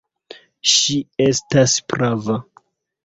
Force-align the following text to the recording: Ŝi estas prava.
Ŝi 0.75 0.95
estas 1.27 1.77
prava. 1.95 2.39